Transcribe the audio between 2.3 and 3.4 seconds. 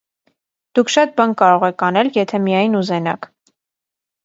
միայն ուզենաք…